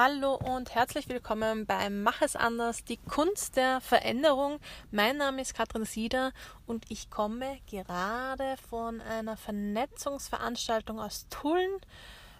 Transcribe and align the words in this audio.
Hallo 0.00 0.36
und 0.36 0.76
herzlich 0.76 1.08
willkommen 1.08 1.66
beim 1.66 2.04
Mach 2.04 2.22
es 2.22 2.36
anders, 2.36 2.84
die 2.84 2.98
Kunst 2.98 3.56
der 3.56 3.80
Veränderung. 3.80 4.60
Mein 4.92 5.16
Name 5.16 5.42
ist 5.42 5.54
Katrin 5.54 5.84
Sieder 5.84 6.30
und 6.68 6.84
ich 6.88 7.10
komme 7.10 7.58
gerade 7.68 8.54
von 8.70 9.00
einer 9.00 9.36
Vernetzungsveranstaltung 9.36 11.00
aus 11.00 11.26
Tulln, 11.30 11.80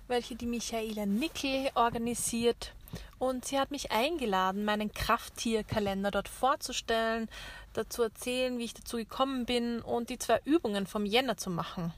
welche 0.06 0.36
die 0.36 0.46
Michaela 0.46 1.04
Nickel 1.04 1.70
organisiert. 1.74 2.74
Und 3.18 3.46
sie 3.46 3.58
hat 3.58 3.72
mich 3.72 3.90
eingeladen, 3.90 4.64
meinen 4.64 4.92
Krafttierkalender 4.92 6.12
dort 6.12 6.28
vorzustellen, 6.28 7.28
dazu 7.72 8.04
erzählen, 8.04 8.56
wie 8.58 8.66
ich 8.66 8.74
dazu 8.74 8.98
gekommen 8.98 9.46
bin 9.46 9.80
und 9.80 10.10
die 10.10 10.18
zwei 10.18 10.40
Übungen 10.44 10.86
vom 10.86 11.04
Jänner 11.04 11.36
zu 11.36 11.50
machen. 11.50 11.92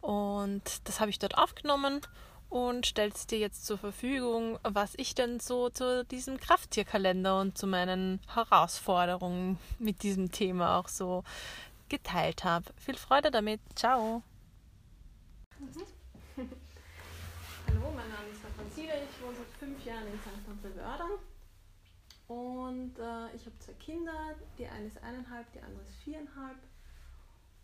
Und 0.00 0.62
das 0.84 0.98
habe 0.98 1.10
ich 1.10 1.18
dort 1.18 1.36
aufgenommen 1.36 2.00
und 2.50 2.86
stellst 2.86 3.30
dir 3.30 3.38
jetzt 3.38 3.66
zur 3.66 3.78
Verfügung, 3.78 4.58
was 4.62 4.94
ich 4.96 5.14
denn 5.14 5.40
so 5.40 5.68
zu 5.68 6.04
diesem 6.04 6.38
Krafttierkalender 6.38 7.40
und 7.40 7.58
zu 7.58 7.66
meinen 7.66 8.20
Herausforderungen 8.32 9.58
mit 9.78 10.02
diesem 10.02 10.32
Thema 10.32 10.78
auch 10.78 10.88
so 10.88 11.24
geteilt 11.88 12.44
habe. 12.44 12.66
Viel 12.76 12.96
Freude 12.96 13.30
damit. 13.30 13.60
Ciao. 13.74 14.22
Mhm. 15.58 16.48
Hallo, 17.66 17.92
mein 17.94 18.08
Name 18.08 18.28
ist 18.32 18.74
Sieder. 18.74 18.94
Ich 18.94 19.22
wohne 19.22 19.36
seit 19.36 19.58
fünf 19.58 19.84
Jahren 19.84 20.06
in 20.06 20.18
St. 20.20 20.28
Anton-Wördern. 20.48 21.18
Und 22.28 22.98
äh, 22.98 23.34
ich 23.34 23.44
habe 23.46 23.58
zwei 23.58 23.72
Kinder. 23.74 24.34
Die 24.58 24.66
eine 24.66 24.86
ist 24.86 25.02
eineinhalb, 25.02 25.50
die 25.52 25.60
andere 25.60 25.82
ist 25.82 25.96
viereinhalb. 26.04 26.58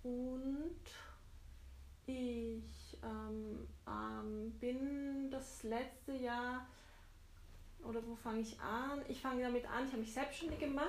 Und 0.02 0.80
ich 2.06 2.98
ähm, 3.02 3.68
ähm, 3.86 4.52
bin 4.60 5.30
das 5.30 5.62
letzte 5.62 6.12
Jahr, 6.12 6.66
oder 7.84 8.00
wo 8.06 8.14
fange 8.14 8.40
ich 8.40 8.58
an? 8.60 9.02
Ich 9.08 9.20
fange 9.20 9.42
damit 9.42 9.66
an, 9.66 9.84
ich 9.84 9.92
habe 9.92 10.00
mich 10.00 10.12
selbstständig 10.12 10.58
gemacht, 10.58 10.88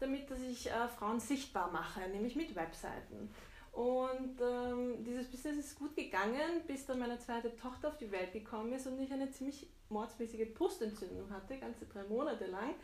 damit 0.00 0.30
dass 0.30 0.40
ich 0.40 0.68
äh, 0.68 0.88
Frauen 0.88 1.20
sichtbar 1.20 1.70
mache, 1.70 2.00
nämlich 2.08 2.36
mit 2.36 2.54
Webseiten. 2.54 3.30
Und 3.72 4.40
ähm, 4.40 5.04
dieses 5.04 5.30
Business 5.30 5.58
ist 5.58 5.78
gut 5.78 5.94
gegangen, 5.94 6.62
bis 6.66 6.86
dann 6.86 6.98
meine 6.98 7.18
zweite 7.18 7.54
Tochter 7.56 7.88
auf 7.88 7.98
die 7.98 8.10
Welt 8.10 8.32
gekommen 8.32 8.72
ist 8.72 8.86
und 8.86 8.98
ich 8.98 9.12
eine 9.12 9.30
ziemlich 9.30 9.66
mordsmäßige 9.90 10.54
Brustentzündung 10.54 11.30
hatte, 11.30 11.58
ganze 11.58 11.84
drei 11.84 12.02
Monate 12.04 12.46
lang. 12.46 12.74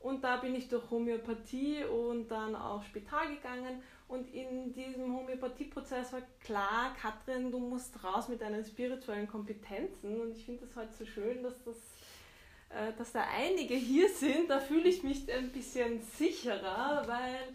Und 0.00 0.24
da 0.24 0.38
bin 0.38 0.54
ich 0.54 0.68
durch 0.68 0.90
Homöopathie 0.90 1.84
und 1.84 2.28
dann 2.28 2.56
auch 2.56 2.82
Spital 2.84 3.34
gegangen. 3.34 3.82
Und 4.08 4.32
in 4.34 4.72
diesem 4.72 5.14
Homöopathieprozess 5.14 6.12
war 6.12 6.22
klar, 6.42 6.96
Katrin, 7.00 7.52
du 7.52 7.58
musst 7.58 8.02
raus 8.02 8.28
mit 8.28 8.40
deinen 8.40 8.64
spirituellen 8.64 9.28
Kompetenzen. 9.28 10.20
Und 10.20 10.32
ich 10.32 10.44
finde 10.44 10.64
es 10.64 10.74
heute 10.74 10.92
so 10.94 11.04
schön, 11.04 11.42
dass, 11.42 11.62
das, 11.64 11.76
äh, 12.70 12.92
dass 12.96 13.12
da 13.12 13.24
einige 13.36 13.74
hier 13.74 14.08
sind. 14.08 14.48
Da 14.48 14.58
fühle 14.58 14.88
ich 14.88 15.02
mich 15.02 15.30
ein 15.30 15.50
bisschen 15.50 16.00
sicherer, 16.00 17.04
weil 17.06 17.54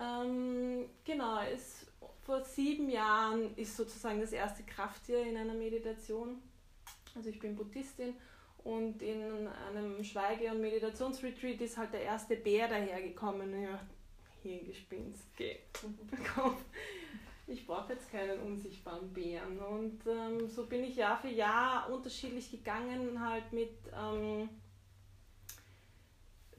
ähm, 0.00 0.88
genau, 1.04 1.40
es, 1.42 1.86
vor 2.24 2.42
sieben 2.42 2.90
Jahren 2.90 3.56
ist 3.56 3.76
sozusagen 3.76 4.20
das 4.20 4.32
erste 4.32 4.64
Krafttier 4.64 5.22
in 5.22 5.36
einer 5.36 5.54
Meditation. 5.54 6.42
Also 7.14 7.30
ich 7.30 7.38
bin 7.38 7.54
Buddhistin 7.54 8.14
und 8.66 9.00
in 9.00 9.48
einem 9.48 10.02
Schweige- 10.02 10.50
und 10.50 10.60
Meditationsretreat 10.60 11.60
ist 11.60 11.76
halt 11.76 11.92
der 11.92 12.02
erste 12.02 12.36
Bär 12.36 12.66
dahergekommen. 12.66 13.52
Und 13.52 13.62
ich 13.62 13.68
dachte, 13.68 13.86
Hirngespinst, 14.42 15.36
geh. 15.36 15.56
Ich 17.48 17.64
brauche 17.64 17.92
jetzt 17.92 18.10
keinen 18.10 18.40
unsichtbaren 18.40 19.12
Bären. 19.12 19.60
Und 19.60 20.00
ähm, 20.04 20.48
so 20.48 20.66
bin 20.66 20.82
ich 20.82 20.96
Jahr 20.96 21.16
für 21.16 21.28
Jahr 21.28 21.88
unterschiedlich 21.88 22.50
gegangen, 22.50 23.24
halt 23.24 23.52
mit 23.52 23.70
ähm, 23.96 24.48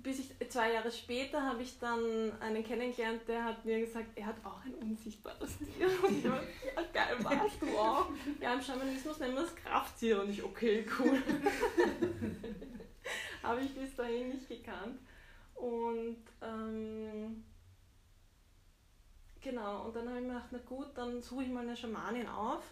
bis 0.08 0.20
ich 0.20 0.50
zwei 0.50 0.72
Jahre 0.72 0.90
später 0.90 1.44
habe 1.44 1.62
ich 1.62 1.78
dann 1.80 2.32
einen 2.40 2.64
kennengelernt, 2.64 3.24
der 3.28 3.44
hat 3.44 3.66
mir 3.66 3.82
gesagt, 3.82 4.08
er 4.16 4.28
hat 4.28 4.38
auch 4.42 4.64
ein 4.64 4.74
unsichtbares 4.76 5.58
Tier. 5.58 5.90
Und 6.02 6.20
ich 6.20 6.24
war, 6.24 6.42
ja 6.42 6.82
geil, 6.94 7.18
warst 7.20 7.62
du 7.62 7.78
auch? 7.78 8.08
Ja, 8.40 8.54
im 8.54 8.62
Schamanismus 8.62 9.20
nennen 9.20 9.36
wir 9.36 9.42
das 9.42 9.54
Krafttier. 9.54 10.22
Und 10.22 10.30
ich, 10.30 10.42
okay, 10.42 10.86
cool. 10.98 11.22
habe 13.44 13.60
ich 13.60 13.76
bis 13.76 13.98
dahin 13.98 14.30
nicht 14.30 14.48
gekannt. 14.48 14.98
Und 15.56 16.24
ähm, 16.42 17.44
genau, 19.42 19.88
und 19.88 19.96
dann 19.98 20.08
habe 20.08 20.20
ich 20.20 20.26
mir 20.26 20.34
gedacht, 20.36 20.50
na 20.52 20.60
gut, 20.60 20.88
dann 20.96 21.22
suche 21.22 21.44
ich 21.44 21.50
mal 21.50 21.64
eine 21.64 21.76
Schamanin 21.76 22.30
auf 22.30 22.64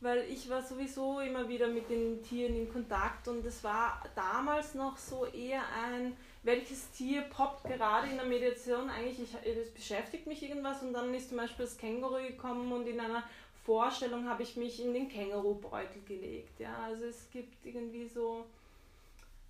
weil 0.00 0.24
ich 0.30 0.48
war 0.48 0.62
sowieso 0.62 1.20
immer 1.20 1.48
wieder 1.48 1.68
mit 1.68 1.90
den 1.90 2.22
Tieren 2.22 2.56
in 2.56 2.72
Kontakt 2.72 3.28
und 3.28 3.44
es 3.44 3.62
war 3.62 4.02
damals 4.14 4.74
noch 4.74 4.96
so 4.96 5.26
eher 5.26 5.62
ein, 5.84 6.16
welches 6.42 6.90
Tier 6.92 7.22
poppt 7.22 7.64
gerade 7.64 8.08
in 8.08 8.16
der 8.16 8.26
Mediation 8.26 8.88
eigentlich, 8.88 9.20
ich, 9.20 9.32
das 9.32 9.70
beschäftigt 9.70 10.26
mich 10.26 10.42
irgendwas 10.42 10.82
und 10.82 10.92
dann 10.92 11.12
ist 11.14 11.28
zum 11.28 11.38
Beispiel 11.38 11.66
das 11.66 11.76
Känguru 11.76 12.22
gekommen 12.22 12.72
und 12.72 12.86
in 12.86 12.98
einer 12.98 13.22
Vorstellung 13.64 14.28
habe 14.28 14.42
ich 14.42 14.56
mich 14.56 14.82
in 14.82 14.94
den 14.94 15.08
Kängurubeutel 15.08 16.02
gelegt. 16.02 16.58
Ja, 16.58 16.74
also 16.84 17.04
es 17.04 17.28
gibt 17.30 17.64
irgendwie 17.64 18.08
so. 18.08 18.46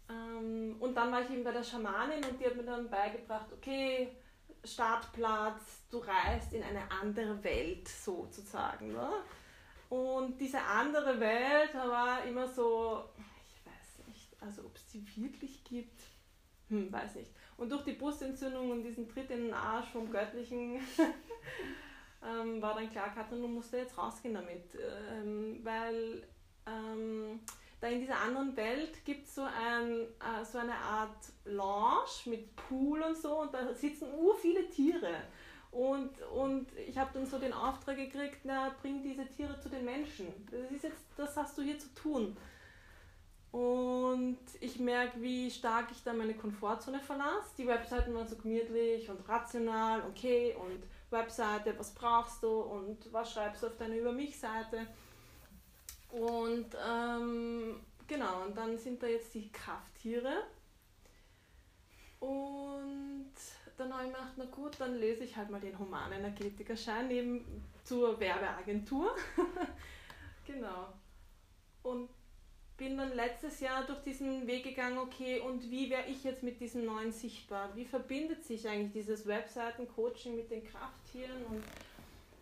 Ähm, 0.08 0.76
und 0.80 0.94
dann 0.96 1.12
war 1.12 1.22
ich 1.22 1.30
eben 1.30 1.44
bei 1.44 1.52
der 1.52 1.62
Schamanin 1.62 2.24
und 2.24 2.40
die 2.40 2.46
hat 2.46 2.56
mir 2.56 2.64
dann 2.64 2.90
beigebracht, 2.90 3.52
okay, 3.52 4.08
Startplatz, 4.64 5.84
du 5.90 5.98
reist 5.98 6.52
in 6.52 6.62
eine 6.62 6.90
andere 6.90 7.42
Welt 7.44 7.88
sozusagen. 7.88 8.92
Ne? 8.92 9.10
Und 9.88 10.38
diese 10.38 10.60
andere 10.60 11.18
Welt 11.18 11.74
war 11.74 12.24
immer 12.24 12.48
so, 12.48 13.04
ich 13.48 13.64
weiß 13.64 14.06
nicht, 14.08 14.28
also 14.40 14.62
ob 14.62 14.76
es 14.76 14.86
die 14.88 15.04
wirklich 15.16 15.62
gibt, 15.64 16.00
hm, 16.70 16.92
weiß 16.92 17.16
nicht. 17.16 17.30
Und 17.56 17.70
durch 17.70 17.84
die 17.84 17.92
Brustentzündung 17.92 18.70
und 18.70 18.82
diesen 18.82 19.08
Tritt 19.08 19.30
in 19.30 19.44
den 19.44 19.54
Arsch 19.54 19.88
vom 19.88 20.10
Göttlichen 20.10 20.76
ähm, 22.26 22.62
war 22.62 22.74
dann 22.74 22.90
klar, 22.90 23.12
Katrin, 23.14 23.42
du 23.42 23.48
musst 23.48 23.72
jetzt 23.72 23.98
rausgehen 23.98 24.34
damit. 24.34 24.64
Ähm, 24.76 25.60
weil 25.62 26.22
ähm, 26.66 27.40
da 27.80 27.88
in 27.88 28.00
dieser 28.00 28.18
anderen 28.18 28.56
Welt 28.56 29.04
gibt 29.04 29.26
es 29.26 29.34
so, 29.34 29.42
ein, 29.42 29.90
äh, 29.90 30.44
so 30.44 30.58
eine 30.58 30.74
Art 30.74 31.18
Lounge 31.44 32.10
mit 32.26 32.56
Pool 32.56 33.02
und 33.02 33.16
so 33.16 33.40
und 33.40 33.52
da 33.52 33.74
sitzen 33.74 34.08
ur 34.14 34.36
viele 34.36 34.68
Tiere. 34.70 35.14
Und, 35.70 36.10
und 36.34 36.66
ich 36.76 36.98
habe 36.98 37.10
dann 37.14 37.26
so 37.26 37.38
den 37.38 37.52
Auftrag 37.52 37.96
gekriegt, 37.96 38.38
na, 38.44 38.74
bring 38.80 39.02
diese 39.02 39.26
Tiere 39.26 39.58
zu 39.60 39.68
den 39.68 39.84
Menschen. 39.84 40.26
Das 40.50 40.70
ist 40.70 40.84
jetzt, 40.84 41.04
das 41.16 41.36
hast 41.36 41.56
du 41.56 41.62
hier 41.62 41.78
zu 41.78 41.94
tun. 41.94 42.36
Und 43.52 44.38
ich 44.60 44.78
merke, 44.78 45.20
wie 45.20 45.50
stark 45.50 45.88
ich 45.90 46.02
da 46.04 46.12
meine 46.12 46.34
Komfortzone 46.34 47.00
verlasse. 47.00 47.50
Die 47.58 47.66
Webseiten 47.66 48.14
waren 48.14 48.28
so 48.28 48.36
gemütlich 48.36 49.10
und 49.10 49.28
rational, 49.28 50.02
okay, 50.08 50.54
und 50.54 50.84
Webseite, 51.10 51.76
was 51.76 51.92
brauchst 51.92 52.42
du 52.44 52.60
und 52.60 53.12
was 53.12 53.32
schreibst 53.32 53.62
du 53.62 53.66
auf 53.66 53.76
deine 53.76 53.98
Über 53.98 54.12
mich-Seite. 54.12 54.86
Und 56.10 56.76
ähm, 56.88 57.80
genau, 58.06 58.44
und 58.44 58.56
dann 58.56 58.78
sind 58.78 59.02
da 59.02 59.08
jetzt 59.08 59.34
die 59.34 59.50
Krafttiere. 59.50 60.44
Und 62.20 63.32
dann 63.76 63.92
habe 63.92 64.04
ich 64.04 64.10
mir 64.10 64.18
gedacht, 64.18 64.34
na 64.36 64.44
gut, 64.44 64.76
dann 64.78 64.96
lese 64.96 65.24
ich 65.24 65.36
halt 65.36 65.50
mal 65.50 65.60
den 65.60 65.76
Humanenergetikerschein 65.76 67.08
neben 67.08 67.64
zur 67.82 68.20
Werbeagentur. 68.20 69.16
genau. 70.46 70.92
Und 71.82 72.10
bin 72.80 72.96
dann 72.96 73.14
letztes 73.14 73.60
Jahr 73.60 73.84
durch 73.84 74.00
diesen 74.00 74.46
Weg 74.46 74.64
gegangen, 74.64 74.96
okay, 74.96 75.38
und 75.38 75.70
wie 75.70 75.90
wäre 75.90 76.06
ich 76.08 76.24
jetzt 76.24 76.42
mit 76.42 76.58
diesem 76.60 76.86
neuen 76.86 77.12
sichtbar? 77.12 77.68
Wie 77.76 77.84
verbindet 77.84 78.42
sich 78.42 78.66
eigentlich 78.66 79.04
dieses 79.04 79.26
Webseiten-Coaching 79.26 80.34
mit 80.34 80.50
den 80.50 80.64
Krafttieren? 80.64 81.44
Und 81.50 81.62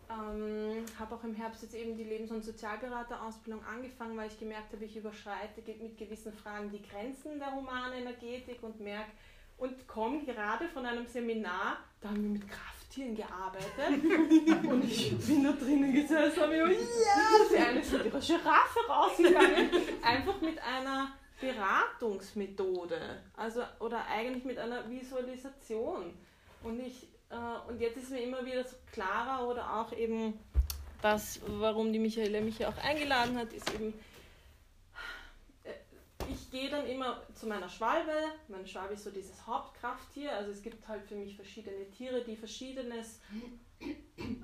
ähm, 0.09 0.85
habe 0.97 1.17
auch 1.17 1.25
im 1.25 1.35
Herbst 1.35 1.65
jetzt 1.65 1.75
eben 1.75 1.97
die 1.97 2.05
Lebens- 2.05 2.31
und 2.31 2.45
Sozialberaterausbildung 2.45 3.65
angefangen, 3.65 4.17
weil 4.17 4.29
ich 4.29 4.39
gemerkt 4.39 4.73
habe, 4.73 4.85
ich 4.85 4.97
überschreite 4.97 5.61
mit 5.83 5.99
gewissen 5.99 6.33
Fragen 6.33 6.71
die 6.71 6.83
Grenzen 6.83 7.41
der 7.41 7.53
Humanenergetik 7.53 8.63
und 8.63 8.79
merke, 8.79 9.11
und 9.59 9.89
komme 9.89 10.25
gerade 10.25 10.69
von 10.69 10.87
einem 10.87 11.05
Seminar, 11.09 11.79
da 12.01 12.11
haben 12.11 12.23
wir 12.23 12.31
mit 12.31 12.49
Krafttieren 12.89 13.15
gearbeitet. 13.15 14.65
Und 14.65 14.85
ich 14.85 15.17
bin 15.19 15.45
da 15.45 15.53
drinnen 15.53 15.93
gesessen 15.93 16.39
und 16.39 16.45
habe 16.45 16.57
ja, 16.57 16.67
der 17.53 17.69
eine 17.69 17.81
ist 17.81 17.93
mit 17.93 18.07
ihrer 18.07 18.21
Giraffe 18.21 18.81
rausgegangen, 18.89 19.71
einfach 20.03 20.41
mit 20.41 20.59
einer 20.63 21.13
Beratungsmethode, 21.41 22.99
also 23.37 23.63
oder 23.81 24.07
eigentlich 24.07 24.45
mit 24.45 24.59
einer 24.59 24.89
Visualisation. 24.89 26.15
Und 26.63 26.81
ich 26.81 27.09
äh, 27.31 27.71
und 27.71 27.81
jetzt 27.81 27.99
ist 27.99 28.11
mir 28.11 28.23
immer 28.23 28.45
wieder 28.45 28.65
so 28.65 28.77
klarer 28.93 29.47
oder 29.47 29.75
auch 29.75 29.93
eben 29.93 30.39
das, 31.03 31.41
warum 31.47 31.93
die 31.93 31.99
Michaela 31.99 32.41
mich 32.41 32.59
ja 32.59 32.69
auch 32.71 32.85
eingeladen 32.85 33.39
hat, 33.39 33.53
ist 33.53 33.73
eben 33.75 33.95
ich 36.31 36.51
gehe 36.51 36.71
dann 36.71 36.87
immer 36.87 37.23
zu 37.35 37.47
meiner 37.47 37.69
Schwalbe. 37.69 38.13
Meine 38.49 38.67
Schwalbe 38.67 38.95
ist 38.95 39.05
so 39.05 39.11
dieses 39.11 39.47
Hauptkrafttier. 39.47 40.33
Also 40.33 40.51
es 40.51 40.63
gibt 40.63 40.87
halt 40.87 41.05
für 41.05 41.15
mich 41.15 41.37
verschiedene 41.37 41.91
Tiere, 41.91 42.23
die 42.25 42.37
verschiedenes 42.37 43.21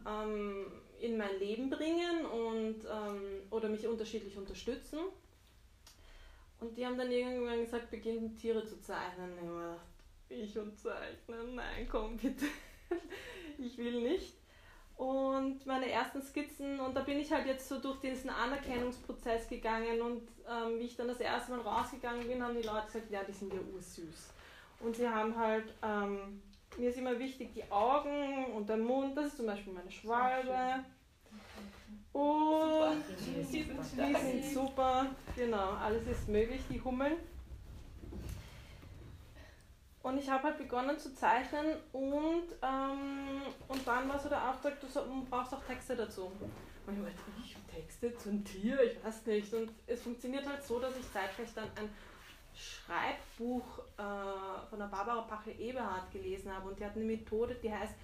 ähm, 0.07 0.67
in 1.01 1.17
mein 1.17 1.39
Leben 1.39 1.71
bringen 1.71 2.27
und, 2.27 2.85
ähm, 2.85 3.43
oder 3.51 3.69
mich 3.69 3.87
unterschiedlich 3.87 4.37
unterstützen. 4.37 4.99
Und 6.61 6.77
die 6.77 6.87
haben 6.87 6.97
dann 6.97 7.11
irgendwann 7.11 7.61
gesagt, 7.61 7.91
beginnen 7.91 8.37
Tiere 8.37 8.65
zu 8.65 8.81
zeichnen. 8.81 9.33
Ich 10.29 10.57
und 10.59 10.79
zeichnen, 10.79 11.55
nein, 11.55 11.87
komm 11.91 12.17
bitte, 12.17 12.47
ich 13.59 13.77
will 13.77 14.01
nicht. 14.01 14.35
Und 14.97 15.67
meine 15.67 15.91
ersten 15.91 16.23
Skizzen, 16.23 16.79
und 16.79 16.95
da 16.95 17.01
bin 17.01 17.19
ich 17.19 17.33
halt 17.33 17.47
jetzt 17.47 17.69
so 17.69 17.81
durch 17.81 17.99
diesen 17.99 18.31
Anerkennungsprozess 18.31 19.49
gegangen 19.49 20.01
und 20.01 20.23
ähm, 20.49 20.79
wie 20.79 20.85
ich 20.85 20.97
dann 20.97 21.09
das 21.09 21.19
erste 21.19 21.53
Mal 21.53 21.61
rausgegangen 21.63 22.29
bin, 22.29 22.43
haben 22.43 22.55
die 22.55 22.67
Leute 22.67 22.87
gesagt, 22.87 23.11
ja, 23.11 23.25
die 23.25 23.33
sind 23.33 23.53
ja 23.53 23.59
ursüß. 23.75 24.31
Und 24.81 24.95
sie 24.95 25.09
haben 25.09 25.37
halt, 25.37 25.75
ähm, 25.83 26.43
mir 26.79 26.91
ist 26.91 26.99
immer 26.99 27.19
wichtig, 27.19 27.53
die 27.55 27.71
Augen 27.73 28.53
und 28.55 28.69
der 28.69 28.77
Mund, 28.77 29.17
das 29.17 29.27
ist 29.27 29.37
zum 29.39 29.47
Beispiel 29.47 29.73
meine 29.73 29.91
Schwalbe. 29.91 30.85
Und 32.13 33.03
die 33.27 33.43
sind, 33.43 33.71
die 33.71 34.15
sind 34.15 34.45
super, 34.55 35.07
genau, 35.35 35.71
alles 35.71 36.07
ist 36.07 36.29
möglich, 36.29 36.61
die 36.71 36.81
Hummeln. 36.81 37.17
Und 40.05 40.19
ich 40.19 40.29
habe 40.29 40.45
halt 40.45 40.59
begonnen 40.59 40.99
zu 40.99 41.15
zeichnen 41.15 41.65
und, 41.93 42.45
ähm, 42.63 43.41
und 43.69 43.89
dann 43.89 44.07
war 44.07 44.19
so 44.19 44.29
der 44.29 44.51
Auftrag, 44.51 44.79
du 44.79 44.87
brauchst 45.31 45.55
auch 45.55 45.65
Texte 45.65 45.97
dazu. 45.97 46.31
Und 46.87 46.93
ich 46.93 46.99
meinte, 46.99 47.19
ich 47.43 47.57
Texte 47.75 48.15
zum 48.19 48.45
Tier, 48.45 48.83
ich 48.83 49.03
weiß 49.03 49.25
nicht. 49.25 49.55
Und 49.55 49.71
es 49.87 50.03
funktioniert 50.03 50.47
halt 50.47 50.63
so, 50.63 50.79
dass 50.79 50.95
ich 50.99 51.11
zeitgleich 51.11 51.49
dann 51.55 51.71
ein 51.77 51.89
Schreibbuch 52.55 53.79
äh, 53.97 54.69
von 54.69 54.79
der 54.79 54.89
Barbara 54.89 55.23
Pachel-Eberhardt 55.23 56.13
gelesen 56.13 56.55
habe 56.55 56.69
und 56.69 56.79
die 56.79 56.85
hat 56.85 56.97
eine 56.97 57.05
Methode, 57.07 57.55
die 57.55 57.73
heißt, 57.73 57.95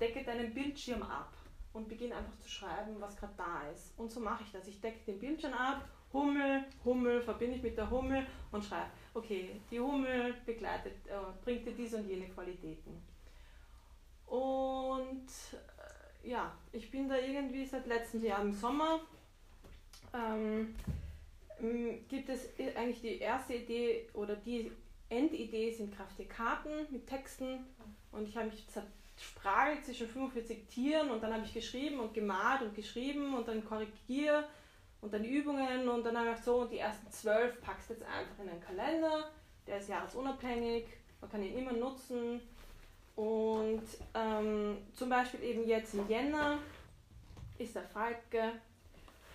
decke 0.00 0.22
deinen 0.22 0.54
Bildschirm 0.54 1.02
ab 1.02 1.32
und 1.74 1.88
beginne 1.88 2.16
einfach 2.16 2.38
zu 2.38 2.48
schreiben, 2.48 2.96
was 3.00 3.16
gerade 3.16 3.34
da 3.36 3.68
ist. 3.74 3.92
Und 3.98 4.10
so 4.10 4.20
mache 4.20 4.44
ich 4.44 4.52
das. 4.52 4.66
Ich 4.66 4.80
decke 4.80 5.04
den 5.06 5.18
Bildschirm 5.18 5.52
ab, 5.52 5.86
Hummel, 6.12 6.64
Hummel, 6.84 7.20
verbinde 7.20 7.56
ich 7.56 7.62
mit 7.62 7.76
der 7.76 7.90
Hummel 7.90 8.24
und 8.52 8.64
schreibe, 8.64 8.90
okay, 9.12 9.60
die 9.70 9.80
Hummel 9.80 10.34
begleitet, 10.46 10.94
äh, 11.06 11.44
bringt 11.44 11.66
dir 11.66 11.72
diese 11.72 11.98
und 11.98 12.08
jene 12.08 12.28
Qualitäten. 12.28 13.02
Und 14.26 15.26
äh, 16.22 16.30
ja, 16.30 16.52
ich 16.72 16.90
bin 16.90 17.08
da 17.08 17.18
irgendwie 17.18 17.66
seit 17.66 17.86
letztem 17.86 18.24
Jahr 18.24 18.40
im 18.40 18.52
Sommer. 18.52 19.00
Ähm, 20.14 20.74
gibt 22.08 22.28
es 22.28 22.48
eigentlich 22.76 23.00
die 23.00 23.18
erste 23.18 23.54
Idee 23.54 24.08
oder 24.12 24.36
die 24.36 24.70
Endidee 25.08 25.72
sind 25.72 25.94
Krafttierkarten 25.96 26.86
mit 26.90 27.06
Texten 27.06 27.66
und 28.12 28.28
ich 28.28 28.36
habe 28.36 28.46
mich 28.46 28.66
zerstrahlt 29.16 29.84
zwischen 29.84 30.08
45 30.08 30.66
Tieren 30.68 31.10
und 31.10 31.22
dann 31.22 31.32
habe 31.32 31.44
ich 31.44 31.54
geschrieben 31.54 32.00
und 32.00 32.14
gemalt 32.14 32.62
und 32.62 32.74
geschrieben 32.74 33.34
und 33.34 33.46
dann 33.46 33.64
korrigiere 33.64 34.44
und 35.00 35.12
dann 35.12 35.24
Übungen 35.24 35.88
und 35.88 36.04
dann 36.04 36.16
habe 36.16 36.28
ich 36.28 36.36
gesagt, 36.36 36.44
so, 36.46 36.62
und 36.62 36.72
die 36.72 36.78
ersten 36.78 37.10
zwölf 37.10 37.60
packst 37.60 37.90
jetzt 37.90 38.02
einfach 38.02 38.42
in 38.42 38.48
einen 38.48 38.60
Kalender, 38.60 39.30
der 39.66 39.78
ist 39.78 39.88
jahresunabhängig, 39.88 40.86
man 41.20 41.30
kann 41.30 41.42
ihn 41.42 41.58
immer 41.58 41.72
nutzen. 41.72 42.40
Und 43.16 43.82
ähm, 44.14 44.78
zum 44.92 45.08
Beispiel 45.08 45.42
eben 45.42 45.66
jetzt 45.66 45.94
im 45.94 46.08
Jänner 46.08 46.58
ist 47.58 47.74
der 47.74 47.84
Falke. 47.84 48.52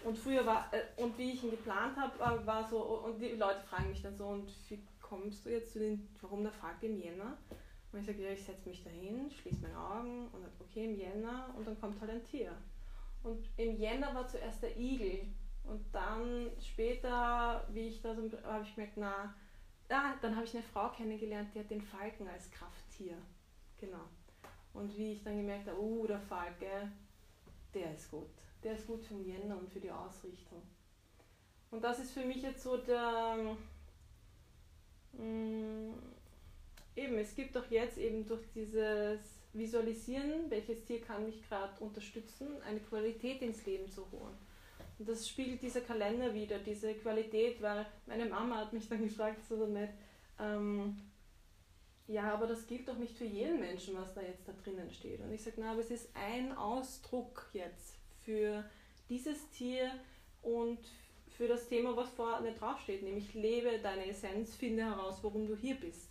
Und 0.03 0.17
früher 0.17 0.45
war, 0.45 0.69
äh, 0.71 1.01
und 1.01 1.17
wie 1.17 1.31
ich 1.31 1.43
ihn 1.43 1.51
geplant 1.51 1.97
habe, 1.97 2.45
war 2.45 2.67
so, 2.67 2.79
und 2.79 3.19
die 3.19 3.29
Leute 3.29 3.61
fragen 3.69 3.89
mich 3.89 4.01
dann 4.01 4.17
so, 4.17 4.27
und 4.27 4.49
wie 4.69 4.79
kommst 5.01 5.45
du 5.45 5.49
jetzt 5.49 5.73
zu 5.73 5.79
den, 5.79 6.07
warum 6.21 6.43
der 6.43 6.51
Falke 6.51 6.87
im 6.87 6.99
Jänner? 6.99 7.37
Und 7.91 7.99
ich 7.99 8.05
sage, 8.05 8.23
ja, 8.23 8.31
ich 8.31 8.43
setze 8.43 8.69
mich 8.69 8.83
dahin, 8.83 9.29
schließe 9.31 9.61
meine 9.61 9.79
Augen 9.79 10.27
und 10.27 10.41
sage, 10.41 10.53
okay, 10.59 10.85
im 10.85 10.95
Jänner, 10.95 11.53
und 11.57 11.65
dann 11.65 11.79
kommt 11.79 11.99
halt 11.99 12.11
ein 12.11 12.23
Tier. 12.23 12.55
Und 13.23 13.49
im 13.57 13.77
Jänner 13.77 14.13
war 14.13 14.27
zuerst 14.27 14.61
der 14.61 14.77
Igel. 14.77 15.27
Und 15.63 15.83
dann 15.91 16.51
später, 16.61 17.67
wie 17.71 17.87
ich 17.87 18.01
da 18.01 18.15
so, 18.15 18.29
habe 18.43 18.63
ich 18.63 18.75
gemerkt, 18.75 18.97
na, 18.97 19.35
ah, 19.89 20.13
dann 20.21 20.35
habe 20.35 20.45
ich 20.45 20.53
eine 20.53 20.63
Frau 20.63 20.89
kennengelernt, 20.89 21.49
die 21.53 21.59
hat 21.59 21.69
den 21.69 21.81
Falken 21.81 22.27
als 22.27 22.49
Krafttier. 22.51 23.17
Genau. 23.77 24.05
Und 24.73 24.95
wie 24.97 25.13
ich 25.13 25.23
dann 25.23 25.37
gemerkt 25.37 25.67
habe, 25.67 25.81
oh, 25.81 26.05
der 26.05 26.19
Falke, 26.19 26.91
der 27.73 27.93
ist 27.93 28.09
gut. 28.11 28.29
Der 28.63 28.73
ist 28.73 28.87
gut 28.87 29.03
für 29.03 29.15
den 29.15 29.25
Jänner 29.25 29.57
und 29.57 29.69
für 29.69 29.79
die 29.79 29.91
Ausrichtung. 29.91 30.61
Und 31.71 31.83
das 31.83 31.99
ist 31.99 32.11
für 32.11 32.25
mich 32.25 32.41
jetzt 32.41 32.63
so 32.63 32.77
der. 32.77 33.55
Mm, 35.13 35.93
eben, 36.99 37.17
es 37.17 37.35
gibt 37.35 37.57
auch 37.57 37.69
jetzt 37.69 37.97
eben 37.97 38.27
durch 38.27 38.43
dieses 38.53 39.19
Visualisieren, 39.53 40.49
welches 40.49 40.83
Tier 40.85 41.01
kann 41.01 41.25
mich 41.25 41.47
gerade 41.47 41.73
unterstützen, 41.79 42.47
eine 42.67 42.79
Qualität 42.79 43.41
ins 43.41 43.65
Leben 43.65 43.89
zu 43.89 44.05
holen. 44.11 44.37
Und 44.99 45.07
das 45.07 45.27
spiegelt 45.27 45.61
dieser 45.61 45.81
Kalender 45.81 46.33
wieder, 46.33 46.59
diese 46.59 46.93
Qualität, 46.95 47.61
weil 47.61 47.85
meine 48.05 48.25
Mama 48.25 48.57
hat 48.57 48.73
mich 48.73 48.87
dann 48.87 49.03
gefragt, 49.07 49.39
so 49.47 49.65
nett, 49.65 49.91
ähm, 50.39 50.97
ja, 52.07 52.33
aber 52.33 52.47
das 52.47 52.65
gilt 52.65 52.87
doch 52.87 52.97
nicht 52.97 53.15
für 53.15 53.25
jeden 53.25 53.59
Menschen, 53.59 53.95
was 53.95 54.13
da 54.15 54.21
jetzt 54.21 54.47
da 54.47 54.53
drinnen 54.63 54.89
steht. 54.91 55.21
Und 55.21 55.31
ich 55.31 55.43
sage, 55.43 55.57
na, 55.59 55.71
aber 55.71 55.81
es 55.81 55.91
ist 55.91 56.09
ein 56.15 56.55
Ausdruck 56.57 57.49
jetzt 57.53 57.95
für 58.25 58.63
dieses 59.09 59.49
Tier 59.51 59.91
und 60.41 60.79
für 61.37 61.47
das 61.47 61.67
Thema, 61.67 61.95
was 61.95 62.09
vorne 62.09 62.51
draufsteht, 62.53 63.03
nämlich 63.03 63.33
lebe 63.33 63.79
deine 63.81 64.07
Essenz, 64.07 64.55
finde 64.55 64.83
heraus, 64.83 65.19
warum 65.21 65.47
du 65.47 65.55
hier 65.55 65.75
bist. 65.75 66.09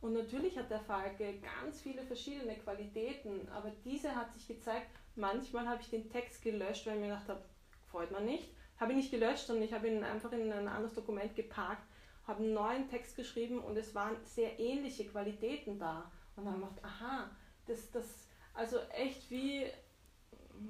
Und 0.00 0.14
natürlich 0.14 0.56
hat 0.56 0.70
der 0.70 0.80
Falke 0.80 1.34
ganz 1.40 1.80
viele 1.80 2.02
verschiedene 2.02 2.56
Qualitäten, 2.56 3.46
aber 3.50 3.70
diese 3.84 4.14
hat 4.14 4.32
sich 4.32 4.48
gezeigt, 4.48 4.88
manchmal 5.14 5.68
habe 5.68 5.82
ich 5.82 5.90
den 5.90 6.08
Text 6.08 6.42
gelöscht, 6.42 6.86
weil 6.86 6.94
ich 6.94 7.00
mir 7.00 7.08
gedacht 7.08 7.28
habe, 7.28 7.42
freut 7.90 8.10
man 8.10 8.24
nicht. 8.24 8.48
Habe 8.78 8.92
ich 8.92 8.96
nicht 8.96 9.10
gelöscht, 9.10 9.46
sondern 9.46 9.64
ich 9.64 9.74
habe 9.74 9.88
ihn 9.88 10.02
einfach 10.02 10.32
in 10.32 10.50
ein 10.50 10.68
anderes 10.68 10.94
Dokument 10.94 11.36
geparkt, 11.36 11.82
habe 12.26 12.42
einen 12.42 12.54
neuen 12.54 12.88
Text 12.88 13.14
geschrieben 13.14 13.58
und 13.58 13.76
es 13.76 13.94
waren 13.94 14.16
sehr 14.24 14.58
ähnliche 14.58 15.04
Qualitäten 15.04 15.78
da. 15.78 16.10
Und 16.36 16.46
dann 16.46 16.54
gedacht, 16.54 16.82
aha, 16.82 17.30
das, 17.66 17.90
das, 17.90 18.28
also 18.54 18.78
echt 18.94 19.30
wie, 19.30 19.66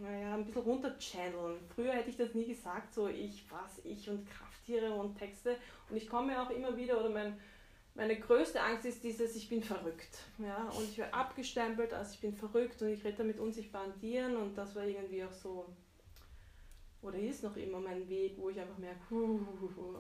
naja, 0.00 0.35
ein 0.35 0.44
bisschen 0.44 0.62
runterchanneln. 0.62 1.61
Früher 1.73 1.93
hätte 1.93 2.11
ich 2.11 2.17
das 2.17 2.35
nie 2.35 2.47
gesagt, 2.47 2.93
so 2.93 3.06
ich, 3.06 3.44
was, 3.49 3.85
ich 3.85 4.11
und 4.11 4.29
Krafttiere 4.29 4.93
und 4.93 5.17
Texte. 5.17 5.56
Und 5.88 5.97
ich 5.97 6.09
komme 6.09 6.43
auch 6.43 6.50
immer 6.50 6.77
wieder, 6.77 6.99
oder 6.99 7.11
mein, 7.11 7.38
meine 8.00 8.19
größte 8.19 8.62
Angst 8.62 8.87
ist 8.87 9.05
dieses, 9.05 9.37
ich 9.37 9.50
bin 9.50 9.62
verrückt. 9.62 10.20
Ja? 10.38 10.70
Und 10.70 10.85
ich 10.85 10.97
werde 10.97 11.12
abgestempelt 11.12 11.93
als 11.93 12.14
ich 12.14 12.20
bin 12.20 12.35
verrückt 12.35 12.81
und 12.81 12.88
ich 12.88 13.05
rede 13.05 13.23
mit 13.25 13.38
unsichtbaren 13.38 13.94
Tieren 14.00 14.38
und 14.38 14.56
das 14.56 14.75
war 14.75 14.85
irgendwie 14.85 15.23
auch 15.23 15.32
so 15.32 15.67
oder 17.02 17.19
ist 17.19 17.43
noch 17.43 17.56
immer 17.56 17.79
mein 17.79 18.08
Weg, 18.08 18.38
wo 18.38 18.49
ich 18.49 18.58
einfach 18.58 18.79
merke, 18.79 19.00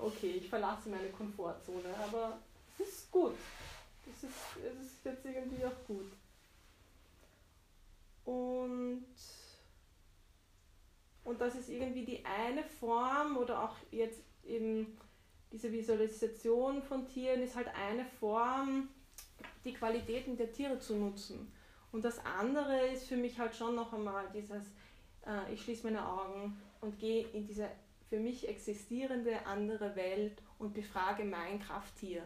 okay, 0.02 0.30
ich 0.38 0.48
verlasse 0.48 0.88
meine 0.88 1.10
Komfortzone, 1.10 1.94
aber 2.02 2.38
es 2.78 2.88
ist 2.88 3.10
gut. 3.10 3.34
Es 4.06 4.24
ist, 4.24 4.34
es 4.56 4.86
ist 4.86 5.04
jetzt 5.04 5.24
irgendwie 5.24 5.64
auch 5.64 5.86
gut. 5.86 6.10
Und, 8.24 9.04
und 11.24 11.40
das 11.40 11.54
ist 11.54 11.68
irgendwie 11.68 12.04
die 12.04 12.24
eine 12.24 12.64
Form 12.64 13.36
oder 13.36 13.62
auch 13.62 13.76
jetzt 13.90 14.20
eben 14.44 14.98
diese 15.52 15.72
Visualisation 15.72 16.82
von 16.82 17.06
Tieren 17.06 17.42
ist 17.42 17.56
halt 17.56 17.68
eine 17.68 18.04
Form, 18.04 18.88
die 19.64 19.74
Qualitäten 19.74 20.36
der 20.36 20.52
Tiere 20.52 20.78
zu 20.78 20.96
nutzen. 20.96 21.52
Und 21.92 22.04
das 22.04 22.24
andere 22.24 22.86
ist 22.88 23.08
für 23.08 23.16
mich 23.16 23.38
halt 23.38 23.54
schon 23.54 23.74
noch 23.74 23.92
einmal 23.92 24.26
dieses, 24.32 24.64
äh, 25.26 25.52
ich 25.52 25.62
schließe 25.62 25.84
meine 25.84 26.06
Augen, 26.06 26.56
und 26.80 26.98
gehe 26.98 27.26
in 27.28 27.46
diese 27.46 27.68
für 28.08 28.18
mich 28.18 28.48
existierende 28.48 29.46
andere 29.46 29.94
Welt 29.94 30.42
und 30.58 30.74
befrage 30.74 31.24
mein 31.24 31.60
Krafttier. 31.60 32.22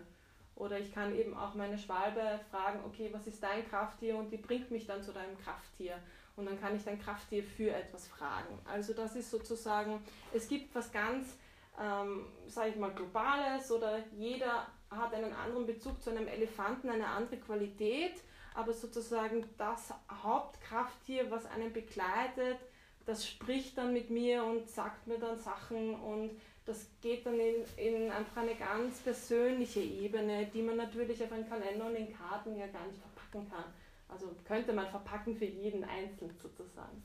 Oder 0.56 0.78
ich 0.78 0.94
kann 0.94 1.14
eben 1.14 1.36
auch 1.36 1.54
meine 1.54 1.76
Schwalbe 1.76 2.40
fragen, 2.50 2.80
okay, 2.86 3.10
was 3.12 3.26
ist 3.26 3.42
dein 3.42 3.68
Krafttier 3.68 4.16
und 4.16 4.30
die 4.30 4.38
bringt 4.38 4.70
mich 4.70 4.86
dann 4.86 5.02
zu 5.02 5.12
deinem 5.12 5.36
Krafttier. 5.38 5.98
Und 6.36 6.46
dann 6.46 6.58
kann 6.60 6.74
ich 6.74 6.84
dein 6.84 6.98
Krafttier 6.98 7.42
für 7.42 7.70
etwas 7.70 8.08
fragen. 8.08 8.58
Also 8.64 8.94
das 8.94 9.14
ist 9.14 9.30
sozusagen, 9.30 10.00
es 10.32 10.48
gibt 10.48 10.74
was 10.74 10.90
ganz, 10.90 11.36
ähm, 11.80 12.26
sage 12.46 12.70
ich 12.70 12.76
mal, 12.76 12.92
globales 12.92 13.70
oder 13.70 13.98
jeder 14.16 14.66
hat 14.90 15.12
einen 15.14 15.32
anderen 15.32 15.66
Bezug 15.66 16.02
zu 16.02 16.10
einem 16.10 16.28
Elefanten, 16.28 16.88
eine 16.88 17.06
andere 17.06 17.38
Qualität, 17.38 18.14
aber 18.54 18.72
sozusagen 18.72 19.44
das 19.56 19.92
Hauptkrafttier, 20.22 21.30
was 21.30 21.46
einen 21.46 21.72
begleitet, 21.72 22.58
das 23.06 23.26
spricht 23.26 23.76
dann 23.76 23.92
mit 23.92 24.10
mir 24.10 24.44
und 24.44 24.68
sagt 24.68 25.06
mir 25.06 25.18
dann 25.18 25.36
Sachen 25.36 25.94
und 25.94 26.30
das 26.64 26.86
geht 27.02 27.26
dann 27.26 27.38
in, 27.38 27.56
in 27.76 28.10
einfach 28.10 28.38
eine 28.40 28.54
ganz 28.54 29.00
persönliche 29.00 29.80
Ebene, 29.80 30.46
die 30.46 30.62
man 30.62 30.76
natürlich 30.76 31.22
auf 31.22 31.32
einen 31.32 31.48
Kalender 31.48 31.86
und 31.86 31.96
in 31.96 32.16
Karten 32.16 32.56
ja 32.56 32.66
gar 32.68 32.86
nicht 32.86 33.00
verpacken 33.00 33.50
kann. 33.50 33.64
Also 34.08 34.34
könnte 34.46 34.72
man 34.72 34.88
verpacken 34.88 35.36
für 35.36 35.44
jeden 35.44 35.84
Einzelnen 35.84 36.36
sozusagen. 36.38 37.02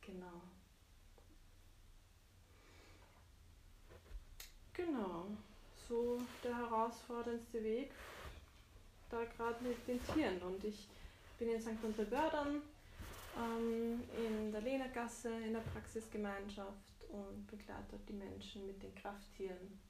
Genau. 0.00 0.40
Genau, 4.78 5.26
so 5.88 6.20
der 6.44 6.56
herausforderndste 6.56 7.64
Weg, 7.64 7.90
da 9.10 9.24
gerade 9.24 9.64
mit 9.64 9.76
den 9.88 10.00
Tieren. 10.06 10.40
Und 10.40 10.62
ich 10.62 10.86
bin 11.36 11.48
in 11.48 11.60
St. 11.60 11.82
Unterbördern 11.82 12.62
ähm, 13.36 14.00
in 14.16 14.52
der 14.52 14.60
Lehnergasse 14.60 15.30
in 15.44 15.52
der 15.52 15.64
Praxisgemeinschaft 15.72 16.94
und 17.08 17.44
begleite 17.48 17.98
die 18.08 18.12
Menschen 18.12 18.68
mit 18.68 18.80
den 18.80 18.94
Krafttieren. 18.94 19.80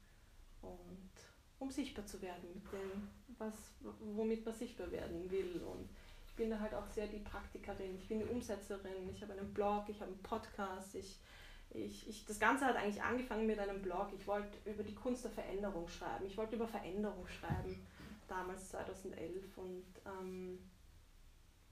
Und 0.63 1.11
um 1.59 1.69
sichtbar 1.69 2.07
zu 2.07 2.19
werden 2.23 2.49
mit 2.55 2.63
dem, 2.73 3.07
was, 3.37 3.53
womit 3.99 4.43
man 4.43 4.55
sichtbar 4.55 4.91
werden 4.91 5.29
will. 5.29 5.61
Und 5.67 5.87
ich 6.25 6.35
bin 6.35 6.49
da 6.49 6.59
halt 6.59 6.73
auch 6.73 6.87
sehr 6.87 7.05
die 7.05 7.19
Praktikerin, 7.19 7.95
ich 7.95 8.07
bin 8.07 8.19
die 8.19 8.25
Umsetzerin, 8.25 9.07
ich 9.13 9.21
habe 9.21 9.33
einen 9.33 9.53
Blog, 9.53 9.83
ich 9.87 10.01
habe 10.01 10.11
einen 10.11 10.23
Podcast, 10.23 10.95
ich, 10.95 11.17
ich, 11.71 12.07
ich, 12.07 12.25
das 12.25 12.39
Ganze 12.39 12.65
hat 12.65 12.75
eigentlich 12.75 13.01
angefangen 13.01 13.45
mit 13.45 13.59
einem 13.59 13.81
Blog. 13.81 14.09
Ich 14.15 14.25
wollte 14.27 14.57
über 14.65 14.83
die 14.83 14.95
Kunst 14.95 15.23
der 15.23 15.31
Veränderung 15.31 15.87
schreiben. 15.87 16.25
Ich 16.25 16.37
wollte 16.37 16.55
über 16.55 16.67
Veränderung 16.67 17.27
schreiben, 17.27 17.85
damals 18.27 18.69
2011. 18.69 19.57
Und 19.57 19.85
ähm, 20.05 20.59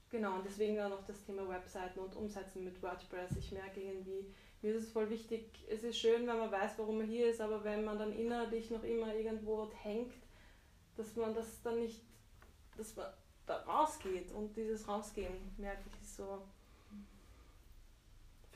genau, 0.08 0.36
und 0.36 0.44
deswegen 0.44 0.76
dann 0.76 0.90
noch 0.90 1.04
das 1.04 1.24
Thema 1.24 1.48
Webseiten 1.48 1.98
und 1.98 2.14
Umsetzen 2.14 2.64
mit 2.64 2.80
WordPress. 2.82 3.36
Ich 3.38 3.50
merke 3.50 3.80
irgendwie, 3.80 4.32
mir 4.62 4.74
ist 4.74 4.84
es 4.84 4.92
voll 4.92 5.10
wichtig, 5.10 5.66
es 5.68 5.82
ist 5.82 5.98
schön, 5.98 6.26
wenn 6.26 6.38
man 6.38 6.50
weiß, 6.50 6.78
warum 6.78 6.98
man 6.98 7.08
hier 7.08 7.30
ist, 7.30 7.40
aber 7.40 7.62
wenn 7.64 7.84
man 7.84 7.98
dann 7.98 8.12
innerlich 8.12 8.70
noch 8.70 8.82
immer 8.82 9.14
irgendwo 9.14 9.70
hängt, 9.82 10.12
dass 10.96 11.14
man 11.16 11.34
das 11.34 11.62
dann 11.62 11.80
nicht, 11.80 12.02
dass 12.76 12.94
man 12.96 13.06
da 13.46 13.62
rausgeht 13.62 14.32
und 14.32 14.56
dieses 14.56 14.86
Rausgehen, 14.86 15.54
merke 15.56 15.82
ich, 15.86 16.02
ist 16.02 16.16
so 16.16 16.42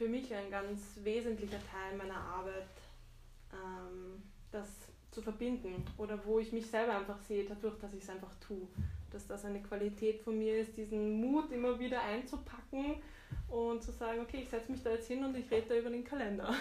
für 0.02 0.08
mich 0.08 0.34
ein 0.34 0.50
ganz 0.50 0.80
wesentlicher 1.04 1.60
Teil 1.70 1.96
meiner 1.96 2.16
Arbeit, 2.16 2.66
ähm, 3.52 4.20
das 4.50 4.68
zu 5.12 5.22
verbinden 5.22 5.84
oder 5.96 6.18
wo 6.26 6.40
ich 6.40 6.52
mich 6.52 6.66
selber 6.66 6.96
einfach 6.96 7.20
sehe, 7.20 7.44
dadurch, 7.44 7.78
dass 7.78 7.94
ich 7.94 8.02
es 8.02 8.10
einfach 8.10 8.34
tue. 8.40 8.66
Dass 9.12 9.28
das 9.28 9.44
eine 9.44 9.62
Qualität 9.62 10.20
von 10.20 10.36
mir 10.36 10.58
ist, 10.58 10.76
diesen 10.76 11.20
Mut 11.20 11.52
immer 11.52 11.78
wieder 11.78 12.02
einzupacken 12.02 12.96
und 13.48 13.80
zu 13.80 13.92
sagen, 13.92 14.22
okay, 14.22 14.40
ich 14.42 14.48
setze 14.48 14.72
mich 14.72 14.82
da 14.82 14.90
jetzt 14.90 15.06
hin 15.06 15.22
und 15.22 15.36
ich 15.36 15.48
rede 15.48 15.68
da 15.68 15.76
über 15.76 15.90
den 15.90 16.02
Kalender. 16.02 16.48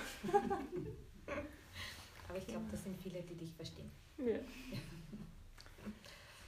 Aber 2.29 2.38
ich 2.38 2.45
glaube, 2.45 2.65
das 2.69 2.83
sind 2.83 3.01
viele, 3.01 3.24
die 3.24 3.36
dich 3.36 3.53
verstehen. 3.53 3.89
Ja. 4.19 4.38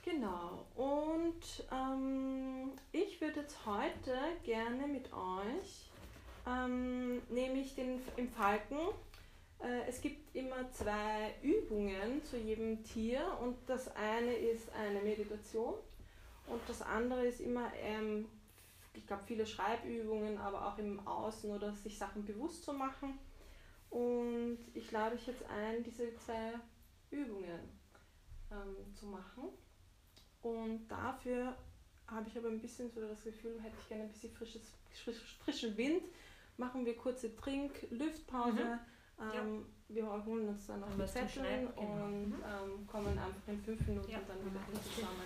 Genau, 0.05 0.67
und 0.75 1.65
ähm, 1.71 2.73
ich 2.91 3.19
würde 3.19 3.39
jetzt 3.39 3.65
heute 3.65 4.15
gerne 4.43 4.85
mit 4.85 5.11
euch, 5.11 5.89
ähm, 6.47 7.21
nämlich 7.29 7.75
den, 7.75 8.01
im 8.17 8.29
Falken, 8.29 8.77
äh, 9.59 9.87
es 9.87 10.01
gibt 10.01 10.35
immer 10.35 10.69
zwei 10.71 11.33
Übungen 11.41 12.23
zu 12.23 12.37
jedem 12.37 12.83
Tier 12.83 13.21
und 13.41 13.57
das 13.67 13.95
eine 13.95 14.33
ist 14.33 14.71
eine 14.73 15.01
Meditation 15.01 15.75
und 16.47 16.61
das 16.67 16.81
andere 16.81 17.25
ist 17.25 17.39
immer 17.39 17.71
ähm, 17.81 18.27
ich 18.93 19.07
glaube, 19.07 19.23
viele 19.25 19.45
Schreibübungen, 19.45 20.37
aber 20.37 20.67
auch 20.67 20.77
im 20.77 21.05
Außen 21.05 21.51
oder 21.51 21.73
sich 21.73 21.97
Sachen 21.97 22.25
bewusst 22.25 22.63
zu 22.63 22.73
machen. 22.73 23.17
Und 23.89 24.59
ich 24.73 24.91
lade 24.91 25.15
euch 25.15 25.27
jetzt 25.27 25.43
ein, 25.49 25.83
diese 25.83 26.15
zwei 26.17 26.53
Übungen 27.11 27.59
ähm, 28.51 28.95
zu 28.95 29.07
machen. 29.07 29.49
Und 30.41 30.87
dafür 30.87 31.55
habe 32.07 32.27
ich 32.27 32.37
aber 32.37 32.49
ein 32.49 32.59
bisschen 32.59 32.91
so 32.91 33.01
das 33.01 33.23
Gefühl, 33.23 33.59
hätte 33.61 33.75
ich 33.79 33.87
gerne 33.87 34.03
ein 34.03 34.11
bisschen 34.11 34.33
frisches, 34.33 34.73
frisch, 35.03 35.37
frischen 35.43 35.75
Wind. 35.77 36.03
Machen 36.57 36.85
wir 36.85 36.95
kurze 36.95 37.35
Trink-, 37.35 37.87
Lüftpause. 37.89 38.51
Mhm. 38.53 38.79
Ähm, 39.19 39.65
ja. 39.89 39.95
Wir 39.95 40.25
holen 40.25 40.47
uns 40.49 40.65
dann 40.67 40.79
noch 40.79 40.89
die 40.89 41.05
Zettel 41.05 41.69
genau. 41.75 41.81
und 41.81 42.29
mhm. 42.29 42.35
ähm, 42.35 42.87
kommen 42.87 43.17
einfach 43.17 43.47
in 43.47 43.61
fünf 43.61 43.87
Minuten 43.87 44.09
ja. 44.09 44.19
dann 44.27 44.37
wieder 44.39 44.59
zusammen. 44.95 45.21